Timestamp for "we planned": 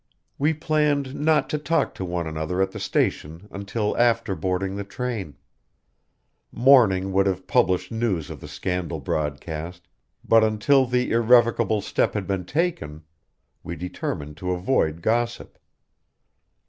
0.39-1.13